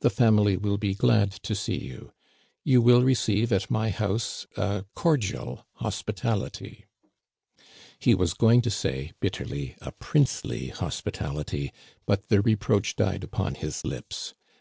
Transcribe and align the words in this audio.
The 0.00 0.10
family 0.10 0.56
will 0.56 0.76
be 0.76 0.92
glad 0.92 1.30
to 1.44 1.54
see 1.54 1.76
you. 1.78 2.12
You 2.64 2.82
will 2.82 3.04
receive 3.04 3.52
at 3.52 3.70
my 3.70 3.90
house— 3.90 4.44
a 4.56 4.86
cordial 4.96 5.64
hospitality." 5.74 6.86
He 8.00 8.12
was 8.12 8.34
going 8.34 8.60
to 8.62 8.70
say 8.72 9.12
bitterly 9.20 9.76
a 9.80 9.92
princely 9.92 10.70
hospitality, 10.70 11.72
but 12.06 12.26
the 12.26 12.42
reproach 12.42 12.96
died 12.96 13.22
upon 13.22 13.54
his 13.54 13.84
lips. 13.84 14.34